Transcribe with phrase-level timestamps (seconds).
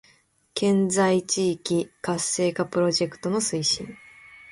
[0.55, 3.87] 県西地域活性化プロジェクトの推進